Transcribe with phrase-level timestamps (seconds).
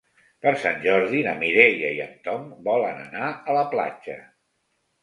[0.45, 4.19] Per Sant Jordi na Mireia i en Tom volen anar a la platja.